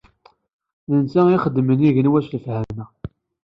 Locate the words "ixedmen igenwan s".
1.37-2.27